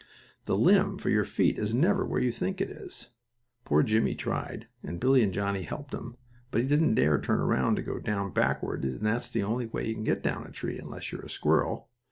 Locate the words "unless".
10.79-11.11